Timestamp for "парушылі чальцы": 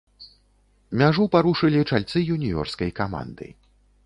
1.37-2.17